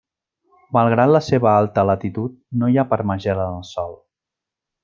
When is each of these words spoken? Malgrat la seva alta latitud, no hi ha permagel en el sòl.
Malgrat 0.77 1.11
la 1.15 1.21
seva 1.25 1.51
alta 1.51 1.85
latitud, 1.91 2.35
no 2.63 2.71
hi 2.73 2.81
ha 2.85 2.89
permagel 2.95 3.47
en 3.47 3.55
el 3.63 3.73
sòl. 3.77 3.97